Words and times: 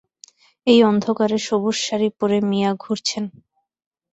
এই 0.67 0.79
অন্ধকারে 0.83 1.37
সবুজ 1.47 1.77
শাড়ি 1.85 2.09
পরে 2.19 2.37
মিয়া 2.49 2.71
ঘুরছেন। 2.83 3.23